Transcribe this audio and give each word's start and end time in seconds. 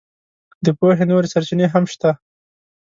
د 0.65 0.67
پوهې 0.79 1.03
نورې 1.11 1.31
سرچینې 1.33 1.67
هم 1.73 1.83
شته. 1.93 2.11